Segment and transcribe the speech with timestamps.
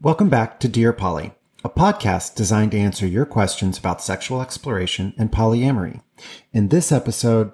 [0.00, 5.32] Welcome back to DearPoly, a podcast designed to answer your questions about sexual exploration and
[5.32, 6.02] polyamory.
[6.52, 7.50] In this episode,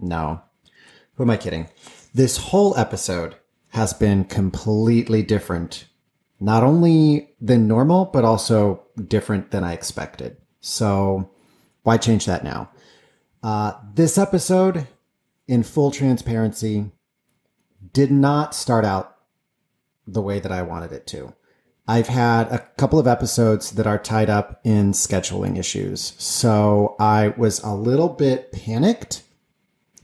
[0.00, 0.40] no,
[1.14, 1.68] who am I kidding?
[2.14, 3.36] This whole episode
[3.72, 5.84] has been completely different,
[6.40, 10.38] not only than normal, but also different than I expected.
[10.60, 11.28] So
[11.82, 12.70] why change that now?
[13.42, 14.86] Uh, this episode,
[15.46, 16.92] in full transparency,
[17.92, 19.18] did not start out
[20.06, 21.34] the way that I wanted it to.
[21.88, 26.14] I've had a couple of episodes that are tied up in scheduling issues.
[26.18, 29.22] So I was a little bit panicked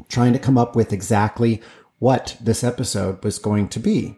[0.08, 1.60] trying to come up with exactly
[1.98, 4.16] what this episode was going to be.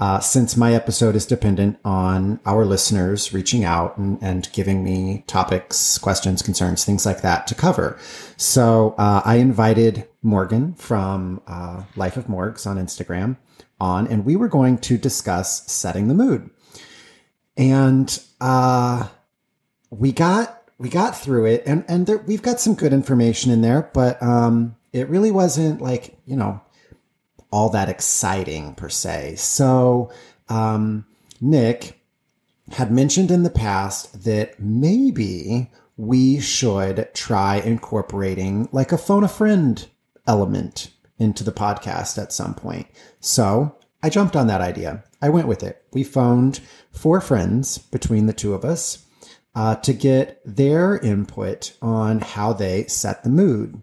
[0.00, 5.22] Uh, since my episode is dependent on our listeners reaching out and, and giving me
[5.26, 7.96] topics, questions, concerns, things like that to cover.
[8.36, 13.36] So uh, I invited Morgan from uh, Life of Morgs on Instagram
[13.78, 16.50] on, and we were going to discuss setting the mood.
[17.56, 19.08] And uh,
[19.90, 23.60] we got we got through it, and and there, we've got some good information in
[23.60, 26.60] there, but um, it really wasn't like you know
[27.50, 29.36] all that exciting per se.
[29.36, 30.10] So,
[30.48, 31.04] um,
[31.40, 32.00] Nick
[32.72, 39.28] had mentioned in the past that maybe we should try incorporating like a phone a
[39.28, 39.86] friend
[40.26, 42.86] element into the podcast at some point.
[43.20, 45.04] So I jumped on that idea.
[45.20, 45.84] I went with it.
[45.92, 49.04] We phoned four friends between the two of us
[49.54, 53.82] uh, to get their input on how they set the mood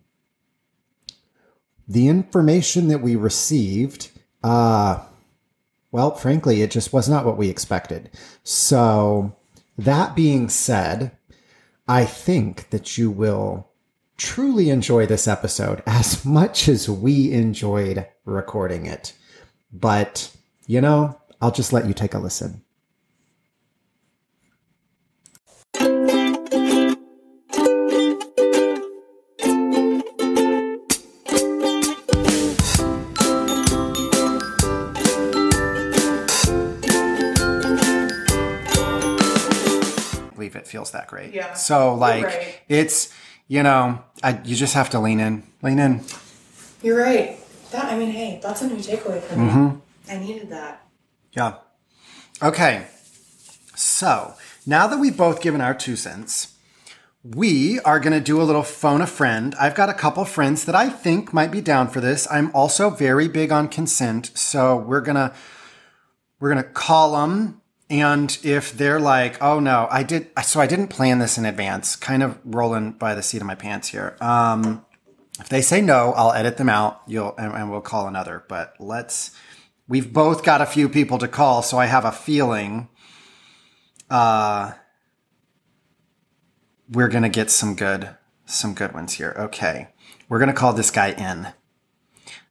[1.89, 4.11] the information that we received,
[4.43, 5.03] uh,
[5.91, 8.11] well, frankly, it just was not what we expected.
[8.43, 9.35] So,
[9.75, 11.11] that being said,
[11.87, 13.67] I think that you will
[14.17, 19.13] truly enjoy this episode as much as we enjoyed recording it.
[19.71, 20.35] But,
[20.67, 22.63] you know, I'll just let you take a listen.
[40.35, 41.33] Leave it feels that great.
[41.33, 41.53] Yeah.
[41.53, 42.59] So like right.
[42.67, 43.13] it's
[43.47, 46.03] you know I, you just have to lean in, lean in.
[46.81, 47.38] You're right.
[47.71, 49.47] That I mean, hey, that's a new takeaway for me.
[49.47, 50.11] Mm-hmm.
[50.11, 50.87] I needed that.
[51.33, 51.55] Yeah.
[52.41, 52.87] Okay.
[53.75, 54.33] So
[54.65, 56.55] now that we've both given our two cents,
[57.23, 59.53] we are going to do a little phone a friend.
[59.59, 62.27] I've got a couple friends that I think might be down for this.
[62.31, 65.33] I'm also very big on consent, so we're gonna
[66.39, 67.59] we're gonna call them
[67.89, 71.95] and if they're like, oh no, I did, so I didn't plan this in advance,
[71.95, 74.15] kind of rolling by the seat of my pants here.
[74.21, 74.85] Um,
[75.39, 77.01] if they say no, I'll edit them out.
[77.07, 79.31] You'll, and, and we'll call another, but let's,
[79.87, 81.61] we've both got a few people to call.
[81.61, 82.89] So I have a feeling,
[84.09, 84.73] uh,
[86.91, 88.09] we're to get some good,
[88.45, 89.35] some good ones here.
[89.37, 89.89] Okay.
[90.27, 91.47] We're to call this guy in.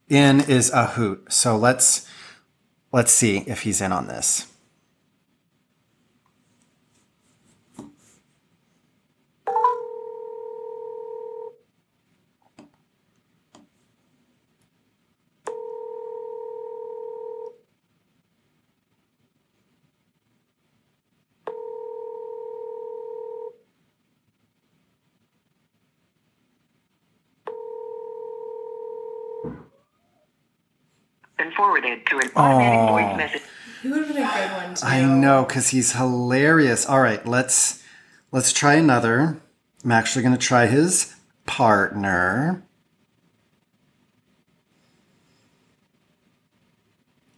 [0.09, 1.31] In is a hoot.
[1.31, 2.07] So let's,
[2.91, 4.47] let's see if he's in on this.
[31.59, 32.87] Forwarded to an automatic Aw.
[32.87, 33.41] voice message.
[33.81, 34.85] He would have been a good one too.
[34.85, 36.85] I know because he's hilarious.
[36.85, 37.83] All right, let's
[38.31, 39.41] let's try another.
[39.83, 41.15] I'm actually going to try his
[41.45, 42.63] partner.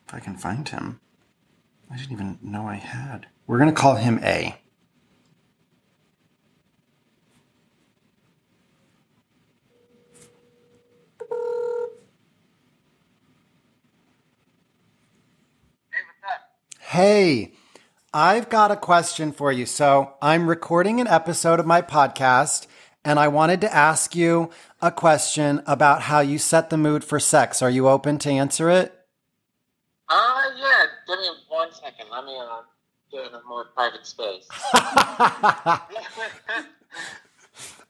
[0.07, 0.99] If I can find him,
[1.91, 3.27] I didn't even know I had.
[3.47, 4.55] We're going to call him A.
[16.91, 17.53] Hey,
[18.13, 19.65] I've got a question for you.
[19.65, 22.67] So, I'm recording an episode of my podcast,
[23.05, 24.49] and I wanted to ask you
[24.81, 27.61] a question about how you set the mood for sex.
[27.61, 28.93] Are you open to answer it?
[30.09, 30.85] Uh, yeah.
[31.07, 32.07] Give me one second.
[32.11, 32.59] Let me uh,
[33.09, 34.49] get in a more private space.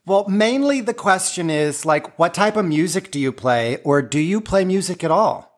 [0.04, 4.20] Well, mainly the question is like, what type of music do you play, or do
[4.20, 5.51] you play music at all?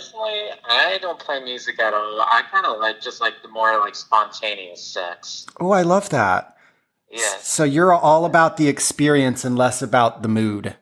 [0.00, 2.20] Personally, I don't play music at all.
[2.20, 5.46] I kind of like just like the more like spontaneous sex.
[5.60, 6.56] Oh, I love that.
[7.10, 7.36] Yeah.
[7.40, 10.76] So you're all about the experience and less about the mood.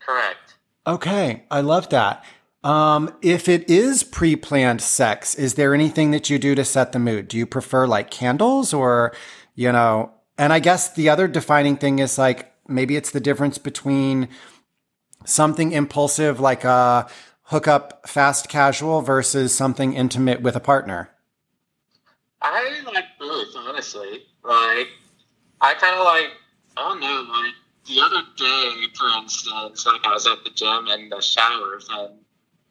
[0.00, 0.54] correct.
[0.86, 2.24] Okay, I love that.
[2.64, 6.98] Um, if it is pre-planned sex, is there anything that you do to set the
[6.98, 7.28] mood?
[7.28, 9.14] Do you prefer like candles or,
[9.54, 13.58] you know, and I guess the other defining thing is like maybe it's the difference
[13.58, 14.28] between
[15.26, 17.08] something impulsive like a
[17.48, 21.10] hookup fast casual versus something intimate with a partner.
[22.42, 24.26] I like both, honestly.
[24.44, 24.88] Like,
[25.60, 26.30] I kind of like,
[26.76, 27.54] I don't know, like,
[27.86, 32.18] the other day, for instance, like, I was at the gym in the showers and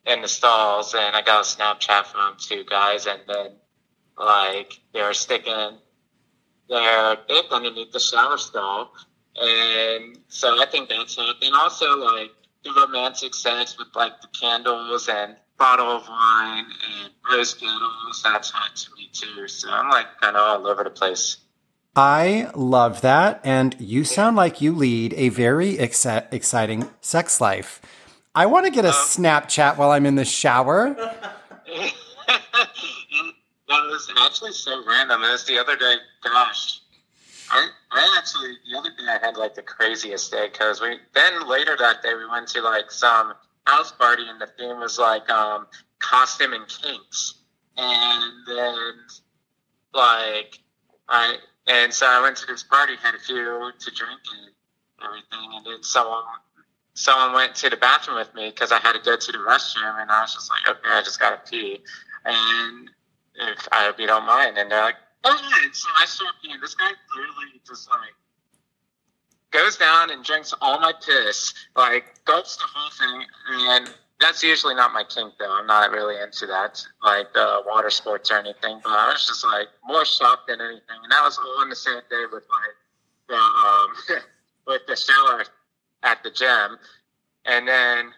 [0.06, 3.54] in the stalls, and I got a Snapchat from two guys, and then,
[4.18, 5.80] like, they were sticking
[6.70, 8.94] their dick underneath the shower stall.
[9.36, 11.36] And so I think that's hot.
[11.42, 12.32] And also, like,
[12.68, 16.66] the romantic sex with, like, the candles and bottle of wine
[17.04, 19.48] and rose petals, that's hot to me, too.
[19.48, 21.38] So I'm, like, kind of all over the place.
[21.96, 23.42] I love that.
[23.44, 27.82] And you sound like you lead a very ex- exciting sex life.
[28.36, 28.92] I want to get a oh.
[28.92, 30.94] Snapchat while I'm in the shower.
[30.94, 31.94] that
[33.68, 35.24] was actually so random.
[35.24, 36.82] It was the other day, gosh.
[37.50, 41.48] I, I actually, the other day I had like the craziest day because we, then
[41.48, 43.34] later that day we went to like some
[43.66, 45.68] house party and the theme was like um,
[46.00, 47.36] costume and kinks.
[47.78, 48.76] And then
[49.94, 50.60] like,
[51.08, 51.38] I,
[51.68, 54.52] and so I went to this party, had a few to drink and
[55.04, 55.50] everything.
[55.56, 56.24] And then someone,
[56.94, 60.02] someone went to the bathroom with me because I had to go to the restroom.
[60.02, 61.80] And I was just like, okay, I just got to pee.
[62.26, 62.90] And
[63.36, 64.58] if I hope you don't mind.
[64.58, 65.70] And they're like, oh yeah.
[65.72, 66.60] So I start peeing.
[66.62, 68.14] This guy literally just like
[69.52, 73.28] goes down and drinks all my piss, like gulps the whole thing.
[73.50, 75.52] And that's usually not my kink though.
[75.52, 78.80] I'm not really into that, like uh, water sports or anything.
[78.84, 81.00] But I was just like more shocked than anything.
[81.04, 83.90] And that was all on the same day with like the um,
[84.68, 85.44] with the shower
[86.04, 86.78] at the gym.
[87.46, 88.12] And then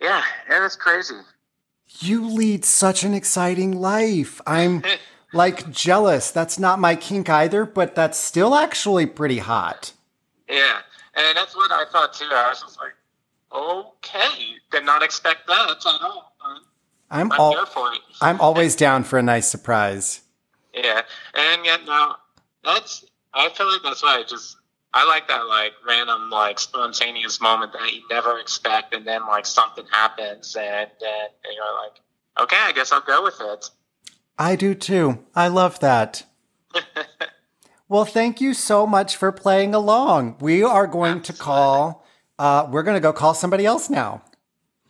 [0.00, 1.16] yeah, it was crazy.
[2.00, 4.40] You lead such an exciting life.
[4.46, 4.82] I'm
[5.36, 6.30] like jealous.
[6.30, 9.92] That's not my kink either, but that's still actually pretty hot.
[10.48, 10.78] Yeah,
[11.14, 12.28] and that's what I thought too.
[12.30, 12.94] I was just like,
[13.52, 16.32] okay, did not expect that at all.
[17.10, 18.00] I'm I'm all for it.
[18.20, 20.22] I'm always down for a nice surprise.
[20.74, 21.02] Yeah,
[21.34, 22.16] and yet now
[22.64, 24.56] that's I feel like that's why I just
[24.92, 29.46] I like that like random like spontaneous moment that you never expect, and then like
[29.46, 32.00] something happens, and then you're like,
[32.40, 33.70] okay, I guess I'll go with it.
[34.38, 35.24] I do too.
[35.34, 36.24] I love that.
[37.88, 40.38] Well, thank you so much for playing along.
[40.40, 42.04] We are going to call
[42.36, 44.22] uh we're going to go call somebody else now.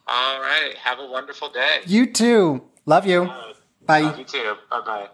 [0.09, 1.81] All right, have a wonderful day.
[1.87, 2.63] You too.
[2.87, 3.31] Love you.
[3.85, 4.01] Bye.
[4.01, 4.55] Love you too.
[4.71, 5.09] Bye bye.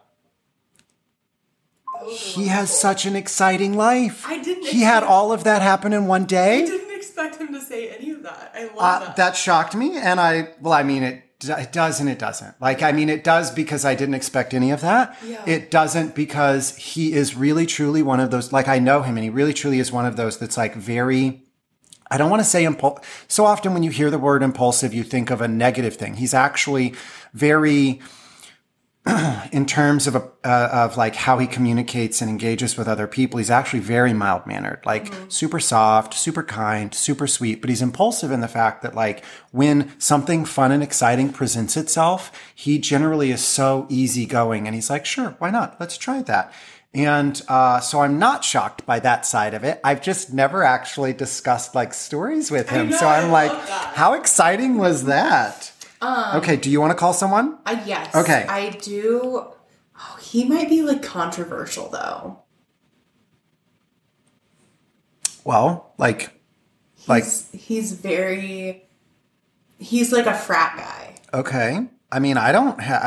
[2.09, 4.25] He has such an exciting life.
[4.29, 6.59] I didn't He had all of that happen in one day.
[6.59, 6.67] I day.
[6.67, 8.53] didn't expect him to say any of that.
[8.55, 9.17] I love Uh, that.
[9.17, 11.25] that shocked me, and I well, I mean it.
[11.49, 12.61] It does and it doesn't.
[12.61, 15.17] Like, I mean, it does because I didn't expect any of that.
[15.25, 15.43] Yeah.
[15.47, 18.53] It doesn't because he is really, truly one of those.
[18.53, 21.43] Like, I know him, and he really, truly is one of those that's like very.
[22.11, 23.05] I don't want to say impulsive.
[23.27, 26.15] So often when you hear the word impulsive, you think of a negative thing.
[26.15, 26.95] He's actually
[27.33, 28.01] very
[29.53, 33.39] in terms of a, uh, of like how he communicates and engages with other people,
[33.39, 37.61] he's actually very mild mannered, like super soft, super kind, super sweet.
[37.61, 42.31] But he's impulsive in the fact that like when something fun and exciting presents itself,
[42.55, 45.77] he generally is so easygoing, and he's like, sure, why not?
[45.81, 46.53] Let's try that.
[46.95, 49.81] And uh, so I'm not shocked by that side of it.
[49.83, 52.91] I've just never actually discussed like stories with him.
[52.91, 55.72] know, so I'm like, how exciting was that?
[56.03, 57.59] Um, okay, do you want to call someone?
[57.65, 58.15] I yes.
[58.15, 58.45] Okay.
[58.49, 59.47] I do.
[59.99, 62.41] Oh, he might be like controversial though.
[65.45, 66.41] Well, like,
[67.07, 68.89] like, He's, he's very.
[69.79, 71.39] He's like a frat guy.
[71.39, 71.87] okay.
[72.13, 73.03] I mean, I don't have,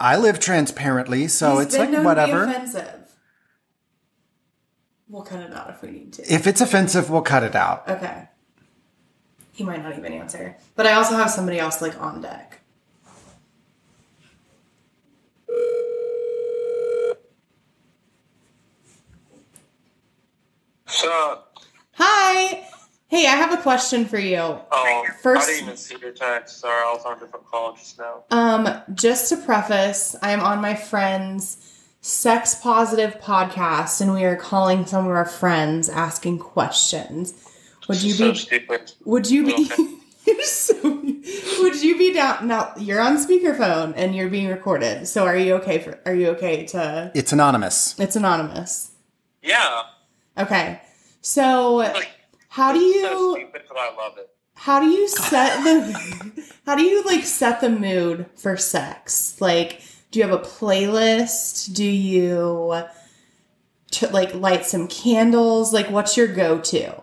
[0.00, 2.44] I, I live transparently, so He's it's like known to be whatever.
[2.44, 3.14] offensive.
[5.08, 6.32] We'll cut it out if we need to.
[6.32, 7.88] If it's offensive, we'll cut it out.
[7.88, 8.28] okay.
[9.54, 10.56] He might not even answer.
[10.74, 12.60] But I also have somebody else like on deck.
[20.86, 21.40] So,
[21.94, 22.66] Hi.
[23.08, 24.38] Hey, I have a question for you.
[24.40, 24.62] um,
[25.22, 26.58] First- I didn't even see your text.
[26.60, 28.24] Sorry, I was on a different call just now.
[28.30, 31.58] Um, just to preface, I am on my friend's
[32.00, 37.34] sex positive podcast, and we are calling some of our friends asking questions.
[37.88, 38.38] Would you so be?
[38.38, 38.92] stupid.
[39.04, 39.54] Would you be?
[39.70, 39.94] Okay.
[40.26, 40.74] you're so.
[41.62, 42.48] Would you be down?
[42.48, 45.06] Now you're on speakerphone and you're being recorded.
[45.08, 45.98] So are you okay for?
[46.06, 47.10] Are you okay to?
[47.14, 47.98] It's anonymous.
[47.98, 48.92] It's anonymous.
[49.42, 49.82] Yeah.
[50.38, 50.80] Okay.
[51.20, 51.92] So
[52.48, 53.34] how do It's so you?
[53.36, 54.30] stupid, but I love it.
[54.56, 59.40] How do you set the How do you like set the mood for sex?
[59.40, 61.74] Like do you have a playlist?
[61.74, 62.84] Do you
[63.90, 65.72] t- like light some candles?
[65.72, 67.02] Like what's your go-to?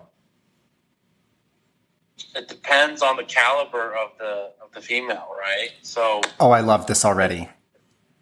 [2.35, 5.69] It depends on the caliber of the of the female, right?
[5.81, 7.49] So Oh, I love this already.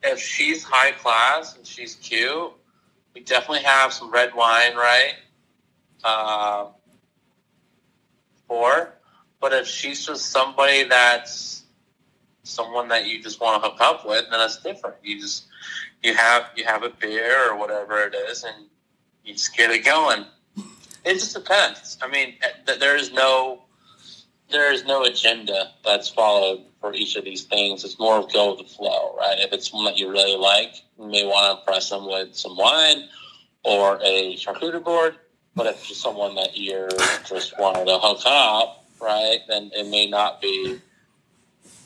[0.04, 2.52] if she's high class and she's cute,
[3.14, 5.14] we definitely have some red wine, right?
[6.04, 6.70] Um,
[8.48, 8.94] for,
[9.40, 11.64] but if she's just somebody that's
[12.44, 14.96] someone that you just want to hook up with, then that's different.
[15.04, 15.46] You just
[16.02, 18.66] you have you have a beer or whatever it is, and
[19.24, 20.26] you just get it going.
[21.06, 21.98] It just depends.
[22.02, 22.36] I mean,
[22.80, 23.64] there is no
[24.52, 27.84] there is no agenda that's followed for each of these things.
[27.84, 29.38] It's more of go with the flow, right?
[29.40, 32.58] If it's one that you really like, you may want to impress them with some
[32.58, 33.08] wine
[33.64, 35.16] or a charcuterie board.
[35.56, 36.90] But if it's just someone that you're
[37.28, 40.80] just wanted to hook up, right, then it may not be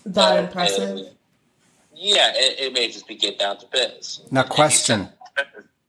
[0.05, 0.97] That uh, impressive.
[0.97, 1.09] uh,
[1.95, 4.21] yeah, it, it may just be get down to biz.
[4.31, 5.09] Now, question.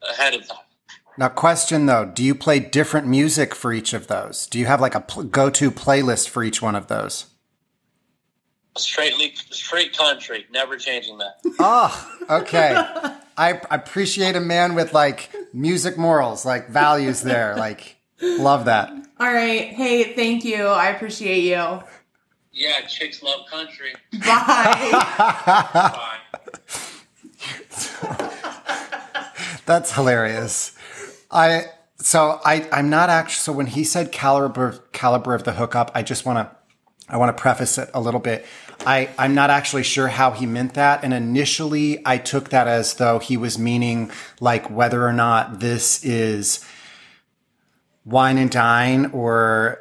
[0.09, 0.59] Ahead of time.
[1.17, 4.47] Now, question though, do you play different music for each of those?
[4.47, 7.27] Do you have like a pl- go-to playlist for each one of those?
[8.77, 9.15] Straight,
[9.51, 11.37] straight country, never changing that.
[11.61, 12.75] Oh, okay.
[13.37, 17.55] I I appreciate a man with like music morals, like values there.
[17.57, 18.91] Like, love that.
[19.21, 19.69] All right.
[19.69, 20.67] Hey, thank you.
[20.67, 21.83] I appreciate you.
[22.53, 23.95] Yeah, chicks love country.
[24.13, 24.91] Bye.
[25.95, 26.21] Fine.
[29.67, 30.73] That's hilarious.
[31.35, 31.67] I
[31.99, 36.03] so I I'm not actually so when he said caliber caliber of the hookup, I
[36.03, 36.57] just want to
[37.09, 38.47] I want to preface it a little bit.
[38.87, 42.95] I I'm not actually sure how he meant that, and initially I took that as
[42.95, 44.11] though he was meaning
[44.41, 46.65] like whether or not this is
[48.05, 49.81] wine and dine or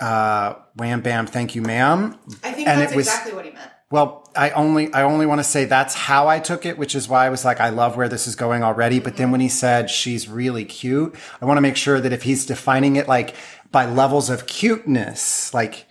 [0.00, 3.50] uh, wham bam thank you ma'am I think And that's it was- exactly what he
[3.52, 3.70] meant.
[3.90, 7.08] Well, I only I only want to say that's how I took it, which is
[7.08, 9.00] why I was like, I love where this is going already.
[9.00, 12.22] But then when he said she's really cute, I want to make sure that if
[12.22, 13.34] he's defining it like
[13.72, 15.86] by levels of cuteness, like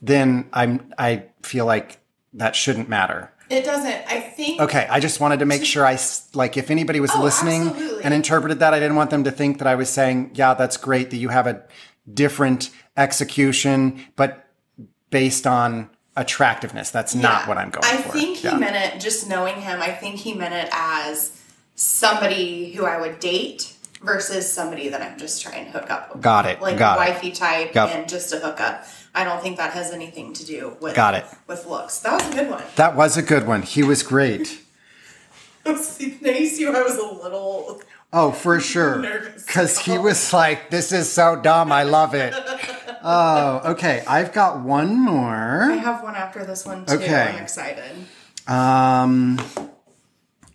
[0.00, 1.98] then I'm I feel like
[2.34, 3.32] that shouldn't matter.
[3.50, 4.06] It doesn't.
[4.08, 4.60] I think.
[4.60, 5.98] Okay, I just wanted to make sure I
[6.34, 8.04] like if anybody was Oh, listening absolutely.
[8.04, 10.76] and interpreted that, I didn't want them to think that I was saying, yeah, that's
[10.76, 11.62] great that you have a
[12.12, 14.46] different execution, but
[15.10, 16.90] based on attractiveness.
[16.90, 18.08] That's not what I'm going I for.
[18.10, 18.56] I think he Yeah.
[18.56, 21.32] meant it, just knowing him, I think he meant it as
[21.74, 26.22] somebody who I would date versus somebody that I'm just trying to hook up with.
[26.22, 27.10] Got it, Like got it.
[27.12, 27.88] wifey type Yep.
[27.94, 28.84] and just a hookup.
[29.14, 31.24] I don't think that has anything to do with Got it.
[31.46, 31.98] with looks.
[32.00, 32.62] That was a good one.
[32.76, 33.62] That was a good one.
[33.62, 34.58] He was great.
[35.64, 37.80] It nice you I was a little
[38.12, 38.98] Oh, for sure.
[39.36, 41.70] Because he was like, this is so dumb.
[41.70, 42.34] I love it.
[43.02, 44.04] Oh, okay.
[44.06, 45.62] I've got one more.
[45.70, 46.94] I have one after this one too.
[46.94, 47.34] Okay.
[47.34, 47.92] I'm excited.
[48.46, 49.38] Um,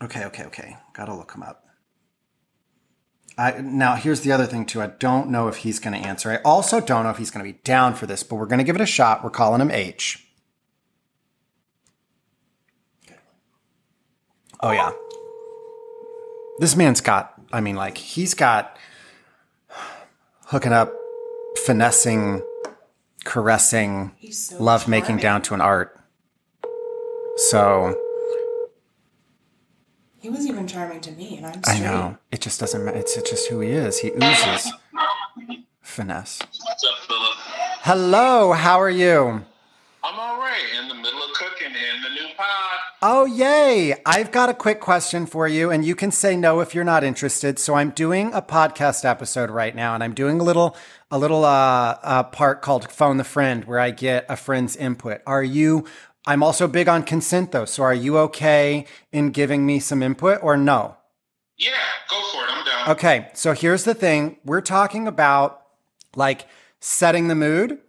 [0.02, 0.78] okay, okay, okay.
[0.94, 1.66] Gotta look him up.
[3.38, 4.82] I, now, here's the other thing, too.
[4.82, 6.32] I don't know if he's going to answer.
[6.32, 8.58] I also don't know if he's going to be down for this, but we're going
[8.58, 9.24] to give it a shot.
[9.24, 10.28] We're calling him H.
[14.60, 14.92] Oh, yeah.
[16.58, 18.76] This man's got, I mean, like, he's got
[20.46, 20.92] hooking up,
[21.68, 22.42] finessing,
[23.26, 26.00] caressing, He's so love making down to an art.
[27.36, 27.94] So,
[30.18, 32.18] He was even charming to me, and I'm I know.
[32.32, 32.98] It just doesn't matter.
[32.98, 34.00] It's, it's just who he is.
[34.00, 34.72] He oozes
[35.82, 36.40] finesse.
[36.40, 37.34] What's up, Philip?
[37.82, 39.44] Hello, how are you?
[40.06, 40.64] I'm all right.
[40.80, 41.17] In the middle
[43.00, 43.96] Oh, yay.
[44.08, 47.04] I've got a quick question for you, and you can say no if you're not
[47.04, 47.60] interested.
[47.60, 50.76] So I'm doing a podcast episode right now, and I'm doing a little
[51.12, 55.22] a little uh, uh part called Phone the Friend where I get a friend's input.
[55.28, 55.86] Are you
[56.26, 57.66] I'm also big on consent though.
[57.66, 60.98] So are you okay in giving me some input or no?
[61.56, 61.72] Yeah,
[62.10, 62.50] go for it.
[62.50, 62.90] I'm down.
[62.90, 64.38] Okay, so here's the thing.
[64.44, 65.62] We're talking about
[66.16, 66.48] like
[66.80, 67.80] setting the mood.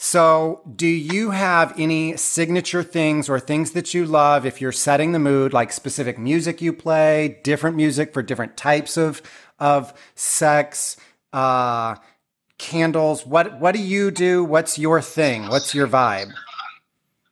[0.00, 5.10] So, do you have any signature things or things that you love if you're setting
[5.10, 9.20] the mood, like specific music you play, different music for different types of
[9.58, 10.96] of sex,
[11.32, 11.96] uh
[12.58, 13.26] candles?
[13.26, 14.44] What what do you do?
[14.44, 15.48] What's your thing?
[15.48, 16.32] What's your vibe?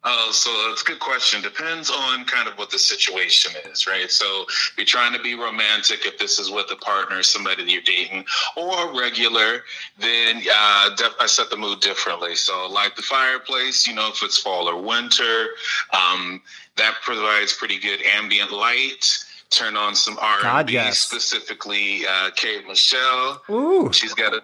[0.08, 1.42] Oh, so it's a good question.
[1.42, 4.08] Depends on kind of what the situation is, right?
[4.08, 7.70] So if you're trying to be romantic, if this is with a partner, somebody that
[7.70, 8.24] you're dating,
[8.56, 9.64] or regular,
[9.98, 12.36] then uh, def- I set the mood differently.
[12.36, 15.48] So like the fireplace, you know, if it's fall or winter,
[15.92, 16.40] um,
[16.76, 19.24] that provides pretty good ambient light.
[19.50, 20.44] Turn on some R&B,
[20.92, 23.42] specifically uh, K Michelle.
[23.50, 23.92] Ooh.
[23.92, 24.40] She's got a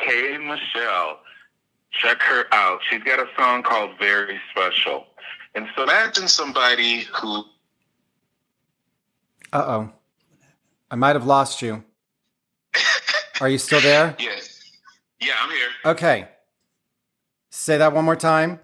[0.00, 1.20] K Michelle.
[1.98, 2.80] Check her out.
[2.88, 5.06] She's got a song called Very Special.
[5.54, 7.44] And so imagine somebody who
[9.52, 9.92] Uh oh.
[10.90, 11.84] I might have lost you.
[13.40, 14.16] Are you still there?
[14.18, 14.62] Yes.
[15.20, 15.68] Yeah, I'm here.
[15.84, 16.28] Okay.
[17.50, 18.60] Say that one more time.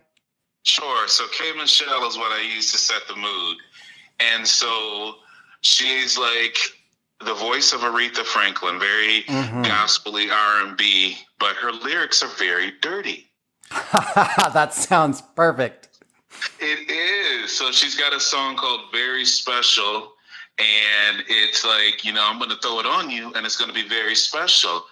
[0.62, 1.08] Sure.
[1.08, 3.56] So K Michelle is what I use to set the mood.
[4.20, 5.16] And so
[5.60, 6.56] she's like
[7.24, 9.66] the voice of Aretha Franklin, very Mhm.
[9.66, 13.30] gospely R&B, but her lyrics are very dirty.
[14.52, 15.88] that sounds perfect.
[16.60, 17.56] It is.
[17.56, 20.12] So she's got a song called Very Special.
[20.58, 23.68] And it's like, you know, I'm going to throw it on you and it's going
[23.68, 24.86] to be very special.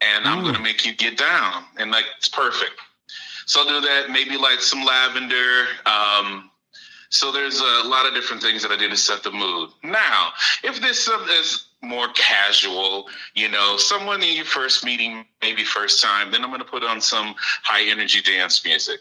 [0.00, 0.42] And I'm Mm.
[0.42, 1.66] going to make you get down.
[1.76, 2.80] And like, it's perfect.
[3.46, 4.10] So I'll do that.
[4.10, 5.68] Maybe like some lavender.
[5.86, 6.50] Um,
[7.10, 9.70] so there's a lot of different things that I do to set the mood.
[9.84, 10.32] Now,
[10.64, 16.30] if this is more casual, you know, someone in your first meeting, maybe first time,
[16.30, 19.00] then I'm going to put on some high energy dance music.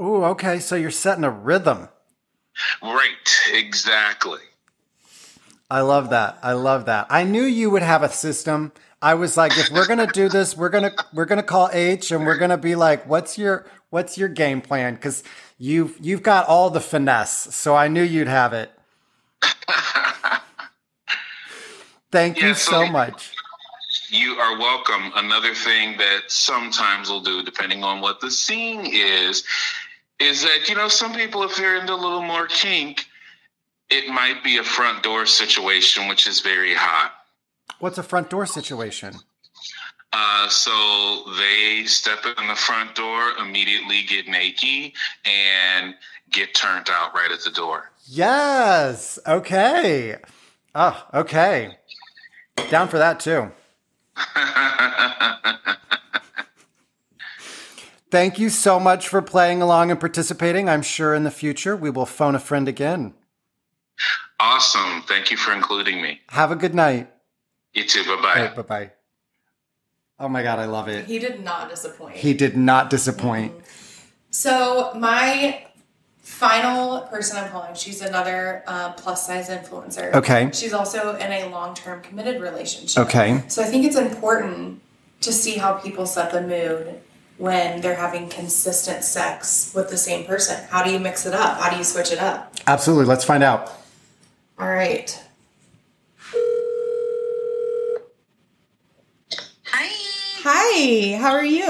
[0.00, 0.58] Ooh, okay.
[0.58, 1.88] So you're setting a rhythm.
[2.82, 3.10] Right.
[3.52, 4.40] Exactly.
[5.70, 6.38] I love that.
[6.42, 7.06] I love that.
[7.10, 8.72] I knew you would have a system.
[9.00, 12.24] I was like, if we're gonna do this, we're gonna we're gonna call H and
[12.24, 14.94] we're gonna be like, what's your what's your game plan?
[14.94, 15.22] Because
[15.58, 17.54] you've you've got all the finesse.
[17.54, 18.70] So I knew you'd have it.
[22.14, 23.32] Thank you so so- much.
[24.08, 25.10] You are welcome.
[25.16, 29.42] Another thing that sometimes we'll do, depending on what the scene is,
[30.20, 33.06] is that, you know, some people, if they're into a little more kink,
[33.90, 37.12] it might be a front door situation, which is very hot.
[37.80, 39.14] What's a front door situation?
[40.12, 44.92] Uh, so they step in the front door, immediately get naked,
[45.24, 45.96] and
[46.30, 47.90] get turned out right at the door.
[48.06, 49.18] Yes.
[49.26, 50.16] Okay.
[50.76, 51.76] Oh, okay.
[52.70, 53.52] Down for that too.
[58.10, 60.68] Thank you so much for playing along and participating.
[60.68, 63.14] I'm sure in the future we will phone a friend again.
[64.38, 65.02] awesome.
[65.02, 66.20] Thank you for including me.
[66.28, 67.10] Have a good night.
[67.72, 68.04] You too.
[68.04, 68.52] Bye bye.
[68.54, 68.90] Bye bye.
[70.20, 71.06] Oh my God, I love it.
[71.06, 72.16] He did not disappoint.
[72.16, 73.52] He did not disappoint.
[73.52, 73.64] Mm-hmm.
[74.30, 75.66] So my
[76.24, 80.12] final person I'm calling, she's another uh, plus size influencer.
[80.14, 80.50] Okay.
[80.52, 83.04] She's also in a long term committed relationship.
[83.04, 83.44] Okay.
[83.48, 84.80] So I think it's important
[85.20, 87.00] to see how people set the mood
[87.36, 90.64] when they're having consistent sex with the same person.
[90.70, 91.60] How do you mix it up?
[91.60, 92.54] How do you switch it up?
[92.66, 93.04] Absolutely.
[93.04, 93.70] Let's find out.
[94.58, 95.22] All right.
[99.66, 99.88] Hi.
[100.46, 101.66] Hi, how are you?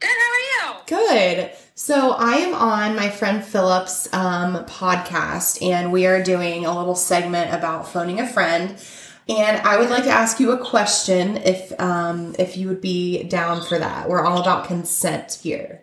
[0.00, 0.10] Good.
[0.10, 0.74] How are you?
[0.86, 1.50] Good.
[1.76, 6.94] So I am on my friend Philip's um, podcast, and we are doing a little
[6.94, 8.76] segment about phoning a friend.
[9.28, 13.24] And I would like to ask you a question, if um, if you would be
[13.24, 14.08] down for that.
[14.08, 15.82] We're all about consent here.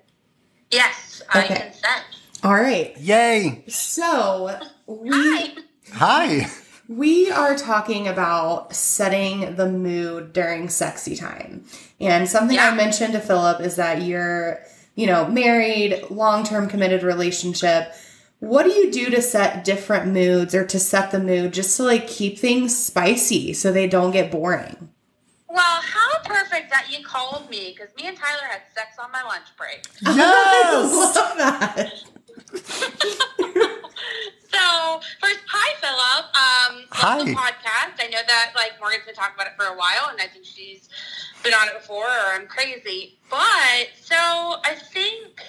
[0.69, 1.55] Yes, I Okay.
[1.55, 2.03] consent.
[2.43, 2.97] All right.
[2.97, 3.63] Yay.
[3.67, 5.53] So we Hi.
[5.93, 6.51] Hi.
[6.87, 11.65] we are talking about setting the mood during sexy time.
[11.99, 14.61] And something I mentioned to Philip is that you're,
[14.95, 17.93] you know, married, long-term committed relationship.
[18.39, 21.83] What do you do to set different moods or to set the mood just to
[21.83, 24.89] like keep things spicy so they don't get boring?
[25.47, 29.21] Well, how perfect that you called me because me and Tyler had sex on my
[29.23, 29.85] lunch break.
[30.01, 31.15] Yes.
[31.15, 31.93] Love that.
[34.51, 36.25] So first, hi Philip.
[36.35, 37.17] Um, Hi.
[37.17, 38.03] love the podcast.
[38.03, 40.43] I know that like Morgan's been talking about it for a while, and I think
[40.45, 40.89] she's
[41.43, 43.17] been on it before, or I'm crazy.
[43.29, 45.41] But so I think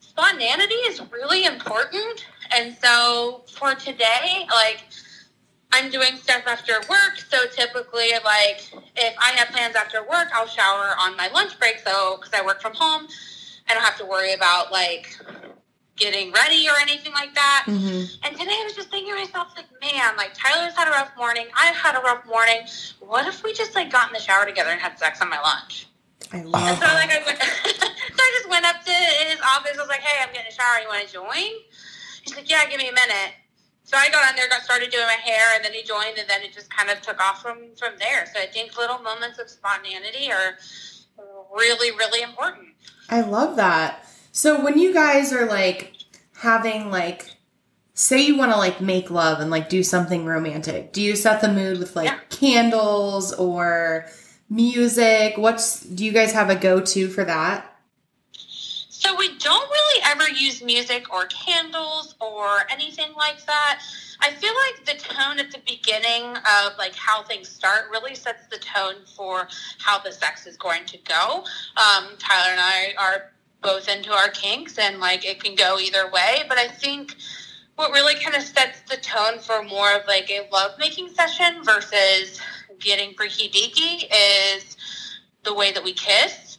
[0.00, 4.84] spontaneity is really important, and so for today, like.
[5.72, 8.60] I'm doing stuff after work, so typically, like,
[8.96, 11.78] if I have plans after work, I'll shower on my lunch break.
[11.78, 13.06] So, because I work from home,
[13.70, 15.16] I don't have to worry about like
[16.00, 17.64] getting ready or anything like that.
[17.66, 20.90] hmm And today I was just thinking to myself, like, man, like Tyler's had a
[20.90, 21.46] rough morning.
[21.54, 22.66] I've had a rough morning.
[22.98, 25.40] What if we just like got in the shower together and had sex on my
[25.40, 25.86] lunch?
[26.32, 27.22] I love So like that.
[27.22, 27.38] I went,
[27.84, 28.92] so I just went up to
[29.28, 29.76] his office.
[29.76, 30.80] I was like, hey, I'm getting a shower.
[30.82, 31.52] You want to join?
[32.24, 33.36] He's like, yeah, give me a minute.
[33.84, 36.28] So I got on there, got started doing my hair, and then he joined, and
[36.30, 38.24] then it just kind of took off from from there.
[38.32, 40.56] So I think little moments of spontaneity are
[41.52, 42.68] really, really important.
[43.08, 44.06] I love that.
[44.32, 45.94] So when you guys are like
[46.36, 47.30] having like
[47.94, 51.40] say you want to like make love and like do something romantic, do you set
[51.40, 52.18] the mood with like Yeah.
[52.30, 54.06] candles or
[54.48, 55.34] music?
[55.36, 57.66] What's do you guys have a go-to for that?
[58.88, 63.80] So we don't really ever use music or candles or anything like that.
[64.20, 68.46] I feel like the tone at the beginning of like how things start really sets
[68.48, 71.44] the tone for how the sex is going to go.
[71.78, 73.32] Um, Tyler and I are
[73.62, 76.42] both into our kinks and like it can go either way.
[76.48, 77.16] But I think
[77.76, 82.40] what really kind of sets the tone for more of like a lovemaking session versus
[82.78, 84.04] getting freaky deaky
[84.54, 84.76] is
[85.44, 86.58] the way that we kiss.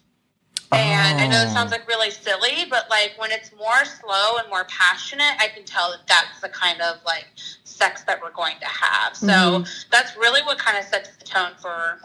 [0.74, 1.54] And I know it Oh.
[1.54, 5.66] sounds like really silly, but like when it's more slow and more passionate, I can
[5.66, 7.28] tell that that's the kind of like
[7.66, 9.16] sex that we're going to have.
[9.18, 9.90] So Mhm.
[9.90, 12.00] that's really what kind of sets the tone for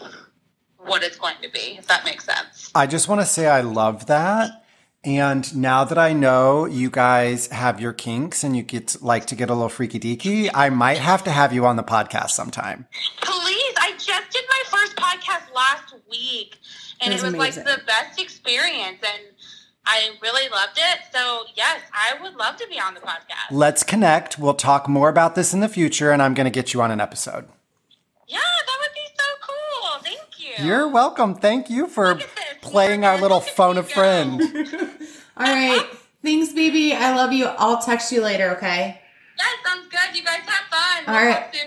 [0.79, 2.71] what it's going to be, if that makes sense.
[2.75, 4.65] I just want to say I love that.
[5.07, 9.27] And now that I know you guys have your kinks and you get to, like
[9.27, 12.31] to get a little freaky deaky, I might have to have you on the podcast
[12.31, 12.89] sometime.
[13.23, 16.59] Please, I just did my first podcast last week,
[17.01, 19.23] and It it was was like the best experience, and
[19.87, 20.99] I really loved it.
[21.13, 23.53] So yes, I would love to be on the podcast.
[23.53, 24.41] Let's connect.
[24.41, 26.91] We'll talk more about this in the future, and I'm going to get you on
[26.91, 27.47] an episode.
[28.27, 30.01] Yeah, that would be so cool.
[30.03, 30.67] Thank you.
[30.67, 31.37] You're welcome.
[31.37, 34.43] Thank you for Look at this, playing our little phone a friend.
[35.37, 35.85] All right.
[36.23, 36.93] Thanks, baby.
[36.93, 37.47] I love you.
[37.47, 39.01] I'll text you later, okay?
[39.39, 40.17] That sounds good.
[40.17, 41.15] You guys have fun.
[41.15, 41.47] All right.
[41.53, 41.63] We'll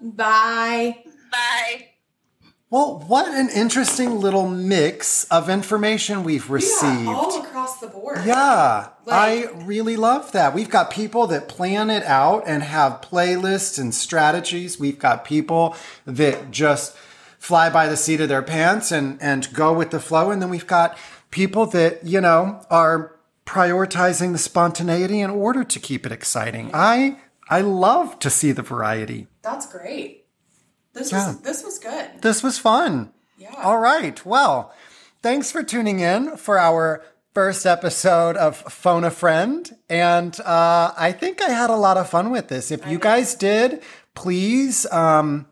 [0.00, 1.04] soon, Bye.
[1.30, 1.88] Bye.
[2.70, 7.06] Well, what an interesting little mix of information we've received.
[7.06, 8.22] all across the board.
[8.24, 10.54] Yeah, Like- I really love that.
[10.54, 14.80] We've got people that plan it out and have playlists and strategies.
[14.80, 16.96] We've got people that just
[17.38, 20.30] fly by the seat of their pants and, and go with the flow.
[20.30, 20.96] And then we've got
[21.32, 26.70] people that, you know, are prioritizing the spontaneity in order to keep it exciting.
[26.72, 27.16] I
[27.50, 29.26] I love to see the variety.
[29.42, 30.26] That's great.
[30.92, 31.26] This Yeah.
[31.26, 32.22] was this was good.
[32.22, 33.10] This was fun.
[33.36, 33.54] Yeah.
[33.60, 34.24] All right.
[34.24, 34.72] Well,
[35.22, 37.02] thanks for tuning in for our
[37.34, 39.76] first episode of Phone a Friend.
[39.88, 42.70] And uh, I think I had a lot of fun with this.
[42.70, 43.82] If you guys did,
[44.14, 45.46] please um,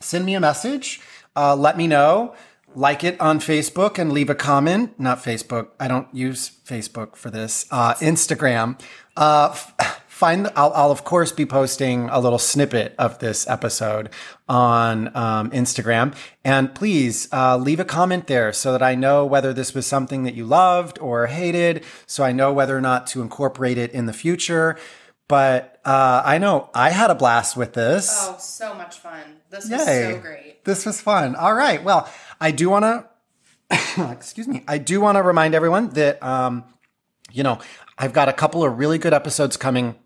[0.00, 1.00] send me a message.
[1.36, 2.34] Uh, let me know.
[2.74, 4.98] Like it on Facebook and leave a comment.
[4.98, 5.68] Not Facebook.
[5.78, 7.66] I don't use Facebook for this.
[7.70, 8.80] Uh, Instagram.
[9.16, 9.56] Uh,
[10.08, 10.50] find.
[10.56, 14.10] I'll, I'll of course be posting a little snippet of this episode
[14.48, 16.16] on um, Instagram.
[16.44, 20.24] And please uh, leave a comment there so that I know whether this was something
[20.24, 21.84] that you loved or hated.
[22.06, 24.76] So I know whether or not to incorporate it in the future.
[25.28, 28.08] But uh, I know I had a blast with this.
[28.12, 29.22] Oh, so much fun.
[29.50, 29.76] This Yay.
[29.76, 30.64] was so great.
[30.64, 31.34] This was fun.
[31.36, 31.82] All right.
[31.82, 32.08] Well,
[32.40, 36.64] I do want to, excuse me, I do want to remind everyone that, um,
[37.32, 37.58] you know,
[37.98, 39.96] I've got a couple of really good episodes coming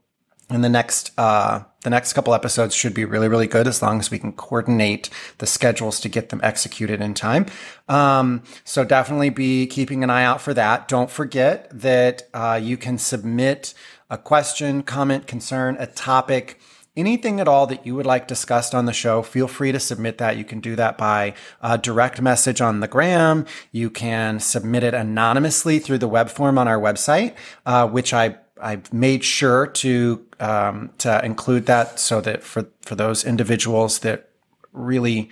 [0.50, 4.00] in the next, uh, the next couple episodes should be really, really good as long
[4.00, 7.46] as we can coordinate the schedules to get them executed in time.
[7.88, 10.88] Um, so definitely be keeping an eye out for that.
[10.88, 13.74] Don't forget that, uh, you can submit
[14.10, 16.58] a question, comment, concern, a topic,
[16.96, 20.18] anything at all that you would like discussed on the show, feel free to submit
[20.18, 20.36] that.
[20.36, 23.46] You can do that by uh, direct message on the gram.
[23.70, 28.36] You can submit it anonymously through the web form on our website, uh, which I
[28.60, 34.30] I've made sure to um, to include that so that for for those individuals that
[34.72, 35.30] really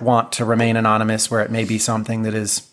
[0.00, 2.70] want to remain anonymous, where it may be something that is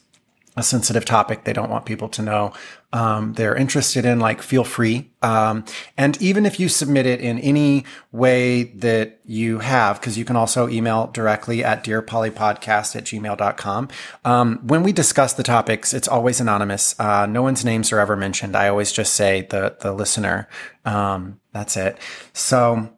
[0.55, 2.53] a sensitive topic they don't want people to know
[2.93, 5.11] um, they're interested in like feel free.
[5.23, 5.65] Um,
[5.97, 10.35] and even if you submit it in any way that you have because you can
[10.35, 13.89] also email directly at dearpolypodcast at gmail.com
[14.23, 16.97] um, when we discuss the topics it's always anonymous.
[16.99, 18.55] Uh, no one's names are ever mentioned.
[18.55, 20.47] I always just say the the listener.
[20.85, 21.97] Um, that's it.
[22.33, 22.95] So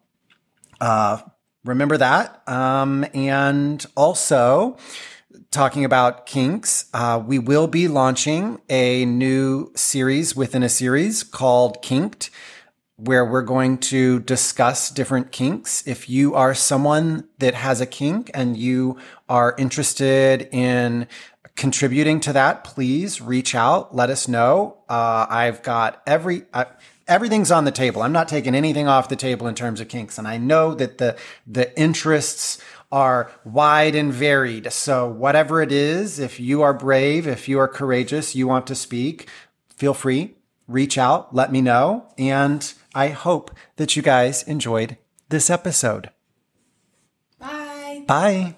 [0.80, 1.22] uh,
[1.64, 2.46] remember that.
[2.46, 4.76] Um, and also
[5.50, 11.82] talking about kinks, uh, we will be launching a new series within a series called
[11.82, 12.30] Kinked,
[12.96, 15.86] where we're going to discuss different kinks.
[15.86, 21.06] If you are someone that has a kink and you are interested in
[21.56, 23.94] contributing to that, please reach out.
[23.94, 24.78] Let us know.
[24.88, 26.44] Uh, I've got every.
[26.52, 26.64] Uh,
[27.08, 28.02] Everything's on the table.
[28.02, 30.18] I'm not taking anything off the table in terms of kinks.
[30.18, 31.14] And I know that the,
[31.46, 32.58] the interests
[32.90, 34.72] are wide and varied.
[34.72, 38.74] So whatever it is, if you are brave, if you are courageous, you want to
[38.74, 39.28] speak,
[39.74, 40.36] feel free,
[40.68, 42.08] reach out, let me know.
[42.18, 44.96] And I hope that you guys enjoyed
[45.28, 46.10] this episode.
[47.38, 48.04] Bye.
[48.06, 48.56] Bye.